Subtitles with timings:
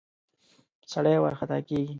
[0.91, 1.89] سړی ورخطا کېږي.